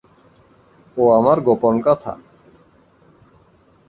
[0.97, 2.13] ও আমার গোপন কথা।